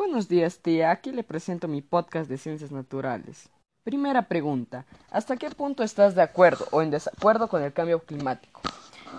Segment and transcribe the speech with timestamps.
[0.00, 0.92] Buenos días, tía.
[0.92, 3.50] Aquí le presento mi podcast de ciencias naturales.
[3.84, 4.86] Primera pregunta.
[5.10, 8.62] ¿Hasta qué punto estás de acuerdo o en desacuerdo con el cambio climático?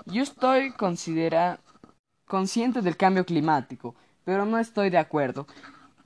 [0.07, 1.59] Yo estoy considera
[2.25, 3.93] consciente del cambio climático,
[4.25, 5.45] pero no estoy de acuerdo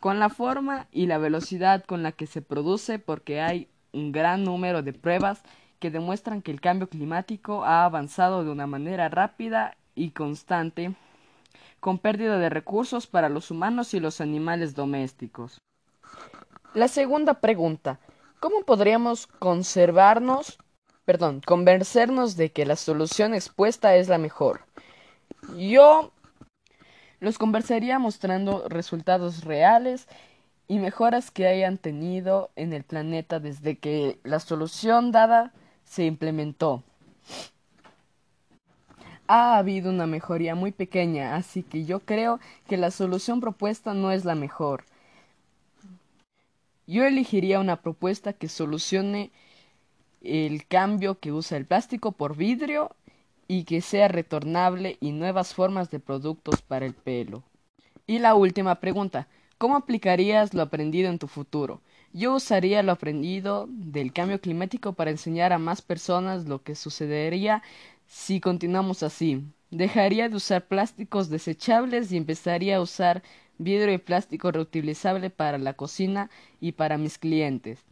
[0.01, 4.43] con la forma y la velocidad con la que se produce porque hay un gran
[4.43, 5.41] número de pruebas
[5.79, 10.93] que demuestran que el cambio climático ha avanzado de una manera rápida y constante
[11.85, 15.61] con pérdida de recursos para los humanos y los animales domésticos.
[16.73, 17.99] La segunda pregunta
[18.39, 20.57] ¿Cómo podríamos conservarnos,
[21.05, 24.61] perdón, convencernos de que la solución expuesta es la mejor?
[25.55, 26.11] Yo
[27.19, 30.07] los conversaría mostrando resultados reales
[30.67, 36.83] y mejoras que hayan tenido en el planeta desde que la solución dada se implementó.
[39.27, 44.11] Ha habido una mejoría muy pequeña, así que yo creo que la solución propuesta no
[44.11, 44.85] es la mejor.
[46.85, 49.31] Yo elegiría una propuesta que solucione
[50.21, 52.95] el cambio que usa el plástico por vidrio
[53.47, 57.43] y que sea retornable y nuevas formas de productos para el pelo.
[58.05, 61.81] Y la última pregunta, ¿cómo aplicarías lo aprendido en tu futuro?
[62.13, 67.61] Yo usaría lo aprendido del cambio climático para enseñar a más personas lo que sucedería
[68.07, 69.43] si continuamos así.
[69.71, 73.23] Dejaría de usar plásticos desechables y empezaría a usar
[73.57, 77.83] vidrio y plástico reutilizable para la cocina y para mis clientes.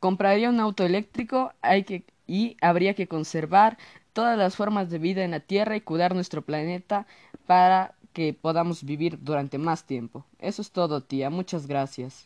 [0.00, 3.78] Compraría un auto eléctrico hay que, y habría que conservar
[4.12, 7.06] todas las formas de vida en la Tierra y cuidar nuestro planeta
[7.46, 10.24] para que podamos vivir durante más tiempo.
[10.38, 11.30] Eso es todo, tía.
[11.30, 12.14] Muchas gracias.